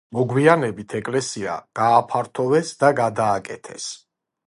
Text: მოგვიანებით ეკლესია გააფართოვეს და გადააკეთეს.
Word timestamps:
მოგვიანებით 0.17 0.95
ეკლესია 0.99 1.59
გააფართოვეს 1.81 2.75
და 2.83 2.93
გადააკეთეს. 3.05 3.91